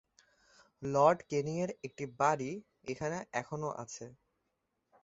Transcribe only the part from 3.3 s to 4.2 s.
এখনও আছে।